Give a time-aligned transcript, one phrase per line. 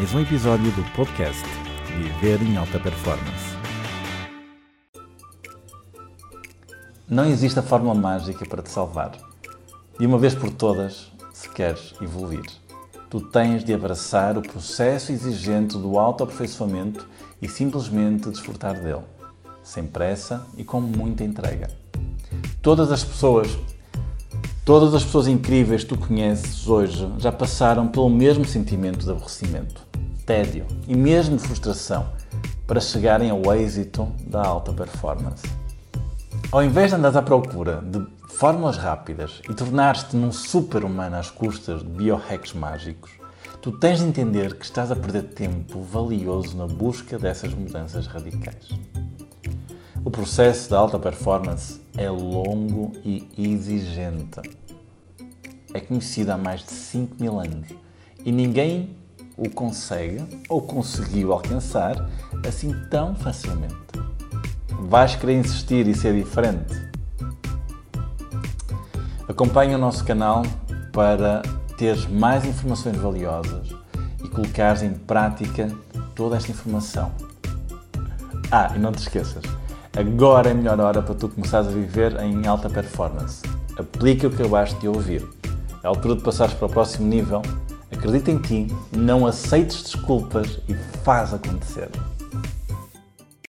[0.00, 1.44] mais um episódio do podcast
[1.94, 3.54] Viver em Alta Performance.
[7.06, 9.12] Não existe a fórmula mágica para te salvar.
[9.98, 12.46] De uma vez por todas, se queres evoluir,
[13.10, 17.06] tu tens de abraçar o processo exigente do autoaperfeiçoamento
[17.42, 19.04] e simplesmente desfrutar dele,
[19.62, 21.68] sem pressa e com muita entrega.
[22.62, 23.54] Todas as pessoas
[24.64, 29.89] Todas as pessoas incríveis que tu conheces hoje já passaram pelo mesmo sentimento de aborrecimento,
[30.30, 32.12] tédio e mesmo frustração
[32.64, 35.42] para chegarem ao êxito da alta performance.
[36.52, 41.82] Ao invés de andares à procura de fórmulas rápidas e tornar-te num super-humano às custas
[41.82, 43.10] de biohacks mágicos,
[43.60, 48.68] tu tens de entender que estás a perder tempo valioso na busca dessas mudanças radicais.
[50.04, 54.40] O processo da alta performance é longo e exigente.
[55.74, 57.66] É conhecido há mais de 5 mil anos
[58.24, 58.99] e ninguém
[59.40, 62.08] o consegue ou conseguiu alcançar
[62.46, 63.74] assim tão facilmente.
[64.88, 66.90] Vais querer insistir e ser diferente?
[69.26, 70.42] Acompanha o nosso canal
[70.92, 71.40] para
[71.78, 73.74] teres mais informações valiosas
[74.22, 75.74] e colocares em prática
[76.14, 77.10] toda esta informação.
[78.52, 79.44] Ah, e não te esqueças,
[79.96, 83.42] Agora é a melhor hora para tu começares a viver em alta performance.
[83.76, 85.26] Aplica o que acabaste de ouvir.
[85.82, 87.42] É a altura de passares para o próximo nível.
[88.00, 91.90] Acredita em ti, não aceites desculpas e faz acontecer.